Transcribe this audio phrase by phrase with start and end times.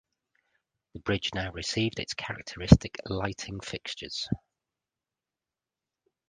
[0.93, 4.27] The bridge now received its characteristic lighting fixtures.